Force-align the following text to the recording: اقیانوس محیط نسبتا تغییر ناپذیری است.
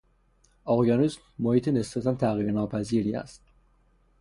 اقیانوس 0.65 1.17
محیط 1.39 1.67
نسبتا 1.67 2.13
تغییر 2.13 2.51
ناپذیری 2.51 3.15
است. 3.15 3.41